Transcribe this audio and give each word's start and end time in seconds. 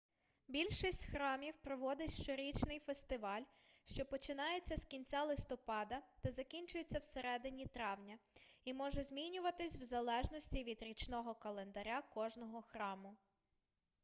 більшість 0.47 1.11
храмів 1.11 1.55
проводить 1.57 2.21
щорічний 2.23 2.79
фестиваль 2.79 3.41
що 3.83 4.05
починається 4.05 4.77
з 4.77 4.85
кінця 4.85 5.23
листопада 5.23 6.01
та 6.21 6.31
закінчується 6.31 6.99
всередині 6.99 7.65
травня 7.65 8.17
і 8.63 8.73
може 8.73 9.03
змінюватись 9.03 9.79
в 9.79 9.83
залежності 9.83 10.63
від 10.63 10.83
річного 10.83 11.35
календаря 11.35 12.01
кожного 12.01 12.61
храму 12.61 13.17